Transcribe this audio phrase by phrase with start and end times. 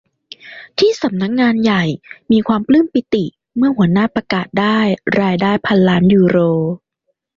[0.79, 1.83] ที่สำนักงานใหญ่
[2.31, 3.25] มีความปลื้มปีติ
[3.57, 4.79] เมื่อหัวหน้าประกาศได้
[5.19, 6.37] รายได้พันล้านยูโร